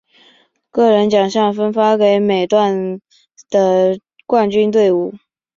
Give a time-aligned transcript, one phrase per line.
[0.71, 2.99] 个人奖项颁发给每赛段
[3.51, 5.13] 的冠军队伍。